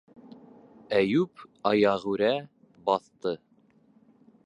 -Әйүп 0.99 1.45
аяғүрә 1.73 2.33
баҫты. 2.89 3.39